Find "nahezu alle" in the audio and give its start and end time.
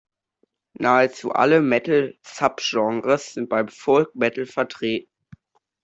0.79-1.61